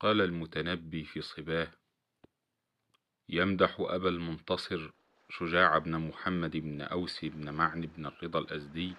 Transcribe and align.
قال 0.00 0.20
المتنبي 0.20 1.04
في 1.04 1.20
صباه 1.20 1.68
يمدح 3.28 3.76
أبا 3.80 4.08
المنتصر 4.08 4.90
شجاع 5.28 5.78
بن 5.78 6.08
محمد 6.08 6.56
بن 6.56 6.80
أوس 6.80 7.24
بن 7.24 7.50
معن 7.50 7.80
بن 7.80 8.06
الرضا 8.06 8.38
الأزدي 8.38 8.94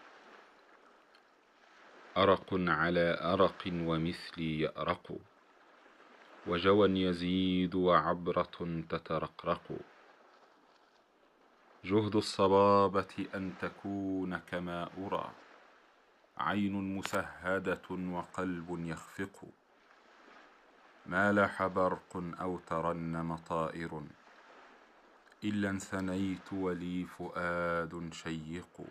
أرق 2.17 2.47
على 2.53 3.19
أرق 3.21 3.63
ومثلي 3.67 4.59
يأرق 4.59 5.17
وجوى 6.47 6.89
يزيد 6.89 7.75
وعبرة 7.75 8.83
تترقرق. 8.89 9.71
جهد 11.85 12.15
الصبابة 12.15 13.27
أن 13.35 13.53
تكون 13.61 14.37
كما 14.37 14.89
أرى 14.97 15.31
عين 16.37 16.97
مسهدة 16.97 17.89
وقلب 17.89 18.85
يخفق. 18.85 19.45
ما 21.11 21.31
لاح 21.31 21.67
برق 21.67 22.23
أو 22.41 22.59
ترنم 22.59 23.35
طائر 23.35 24.01
إلا 25.43 25.69
انثنيت 25.69 26.53
ولي 26.53 27.05
فؤاد 27.05 28.13
شيق. 28.13 28.81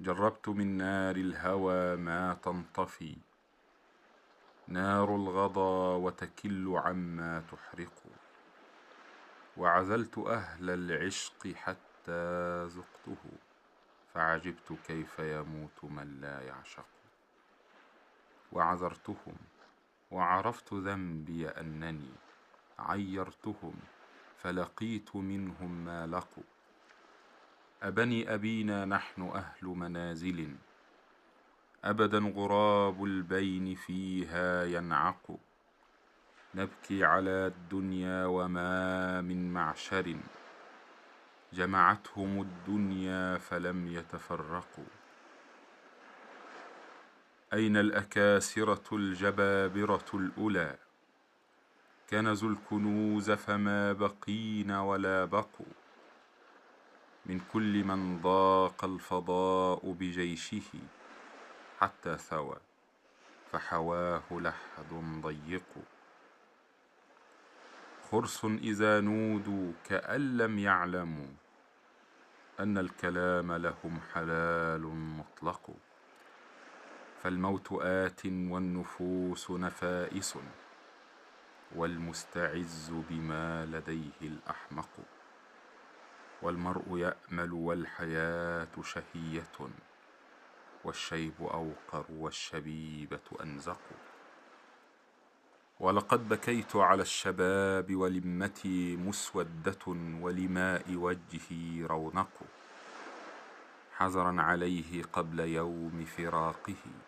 جربت 0.00 0.48
من 0.48 0.76
نار 0.76 1.16
الهوى 1.16 1.96
ما 1.96 2.34
تنطفي 2.34 3.16
نار 4.68 5.16
الغضا 5.16 5.96
وتكل 5.96 6.76
عما 6.76 7.42
تحرق. 7.52 8.02
وعزلت 9.56 10.18
أهل 10.18 10.70
العشق 10.70 11.48
حتى 11.54 12.64
ذقته 12.64 13.22
فعجبت 14.14 14.78
كيف 14.86 15.18
يموت 15.18 15.84
من 15.84 16.20
لا 16.20 16.42
يعشق. 16.42 16.86
وعذرتهم 18.52 19.36
وعرفت 20.10 20.74
ذنبي 20.74 21.48
أنني 21.48 22.10
عيرتهم 22.78 23.74
فلقيت 24.38 25.16
منهم 25.16 25.84
ما 25.84 26.06
لقوا. 26.06 26.44
أبني 27.82 28.34
أبينا 28.34 28.84
نحن 28.84 29.22
أهل 29.22 29.66
منازل. 29.66 30.56
أبدا 31.84 32.18
غراب 32.18 33.04
البين 33.04 33.74
فيها 33.74 34.64
ينعق. 34.64 35.38
نبكي 36.54 37.04
على 37.04 37.46
الدنيا 37.46 38.26
وما 38.26 39.20
من 39.20 39.52
معشر. 39.52 40.16
جمعتهم 41.52 42.40
الدنيا 42.40 43.38
فلم 43.38 43.88
يتفرقوا. 43.88 44.84
أين 47.52 47.76
الأكاسرة 47.76 48.84
الجبابرة 48.92 50.04
الأولى؟ 50.14 50.78
كنزوا 52.10 52.50
الكنوز 52.50 53.30
فما 53.30 53.92
بقين 53.92 54.70
ولا 54.70 55.24
بقوا. 55.24 55.74
من 57.26 57.40
كل 57.52 57.84
من 57.84 58.20
ضاق 58.20 58.84
الفضاء 58.84 59.92
بجيشه 59.92 60.78
حتى 61.80 62.18
ثوى 62.18 62.56
فحواه 63.52 64.22
لحد 64.30 65.20
ضيق. 65.22 65.68
خرس 68.10 68.44
إذا 68.44 69.00
نودوا 69.00 69.72
كأن 69.84 70.36
لم 70.36 70.58
يعلموا 70.58 71.28
أن 72.60 72.78
الكلام 72.78 73.52
لهم 73.52 74.00
حلال 74.14 74.82
مطلق. 74.82 75.87
فالموت 77.28 77.72
آت 77.72 78.26
والنفوس 78.26 79.50
نفائس 79.50 80.38
والمستعز 81.76 82.92
بما 83.10 83.66
لديه 83.66 84.20
الأحمق 84.22 84.90
والمرء 86.42 86.98
يأمل 86.98 87.52
والحياة 87.52 88.68
شهية 88.82 89.52
والشيب 90.84 91.32
أوقر 91.40 92.04
والشبيبة 92.10 93.20
أنزق 93.42 93.80
ولقد 95.80 96.28
بكيت 96.28 96.76
على 96.76 97.02
الشباب 97.02 97.96
ولمتي 97.96 98.96
مسودة 98.96 99.86
ولماء 100.20 100.94
وجهي 100.94 101.82
رونق 101.84 102.40
حزرا 103.96 104.42
عليه 104.42 105.02
قبل 105.02 105.40
يوم 105.40 106.04
فراقه 106.04 107.07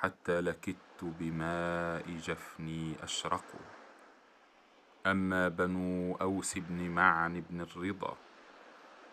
حتى 0.00 0.40
لكدت 0.40 1.02
بماء 1.02 2.10
جفني 2.10 2.94
أشرق. 3.02 3.44
أما 5.06 5.48
بنو 5.48 6.14
أوس 6.14 6.58
بن 6.58 6.90
معن 6.90 7.40
بن 7.40 7.60
الرضا 7.60 8.16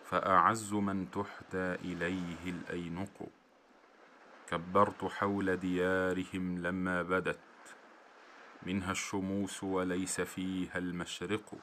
فأعز 0.06 0.74
من 0.74 1.12
تحدى 1.12 1.76
إليه 1.76 2.44
الأينق. 2.46 3.30
كبرت 4.50 5.06
حول 5.06 5.58
ديارهم 5.58 6.60
لما 6.60 7.02
بدت. 7.02 7.40
منها 8.64 8.92
الشموس 8.92 9.64
وليس 9.64 10.22
فيها 10.22 10.78
المشرق. 10.78 11.54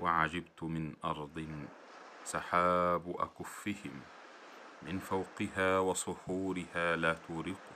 وعجبت 0.00 0.62
من 0.62 0.94
أرض 1.04 1.48
سحاب 2.24 3.16
أكفهم. 3.18 4.00
من 4.82 4.98
فوقها 4.98 5.78
وصخورها 5.78 6.96
لا 6.96 7.14
تورق. 7.14 7.71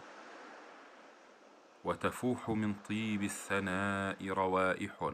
وتفوح 1.86 2.50
من 2.50 2.74
طيب 2.74 3.22
الثناء 3.22 4.28
روائح. 4.28 5.10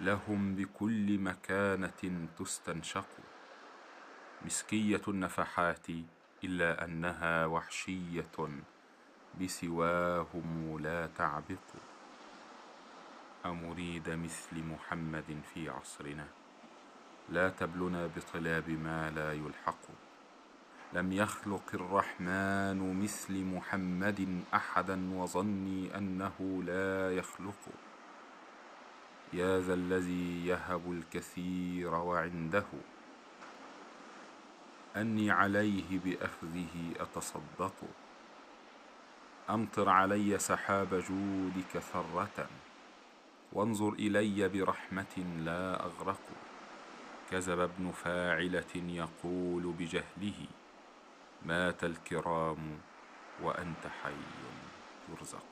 لهم 0.00 0.54
بكل 0.54 1.18
مكانة 1.18 2.28
تستنشق. 2.38 3.06
مسكية 4.44 5.02
النفحات 5.08 5.86
إلا 6.44 6.84
أنها 6.84 7.46
وحشية 7.46 8.38
بسواهم 9.40 10.78
لا 10.82 11.06
تعبق. 11.06 11.68
أمريد 13.46 14.10
مثل 14.10 14.64
محمد 14.64 15.42
في 15.54 15.68
عصرنا. 15.68 16.26
لا 17.28 17.48
تبلنا 17.48 18.06
بطلاب 18.06 18.70
ما 18.70 19.10
لا 19.10 19.32
يلحق. 19.32 20.09
لم 20.92 21.12
يخلق 21.12 21.62
الرحمن 21.74 23.02
مثل 23.02 23.44
محمد 23.44 24.44
أحدا 24.54 25.14
وظني 25.14 25.96
أنه 25.96 26.62
لا 26.66 27.14
يخلق. 27.16 27.62
يا 29.32 29.60
ذا 29.60 29.74
الذي 29.74 30.46
يهب 30.46 30.92
الكثير 30.92 31.94
وعنده 31.94 32.66
أني 34.96 35.30
عليه 35.30 35.98
بأخذه 36.04 36.92
أتصدق. 37.00 37.74
أمطر 39.50 39.88
علي 39.88 40.38
سحاب 40.38 40.94
جودك 40.94 41.78
ثرة 41.78 42.48
وانظر 43.52 43.92
إلي 43.92 44.48
برحمة 44.48 45.16
لا 45.38 45.84
أغرق. 45.84 46.20
كذب 47.30 47.60
ابن 47.60 47.90
فاعلة 47.90 48.74
يقول 48.74 49.62
بجهله 49.78 50.46
مات 51.42 51.84
الكرام 51.84 52.78
وأنت 53.42 53.86
حي 54.02 54.14
ترزق. 55.08 55.49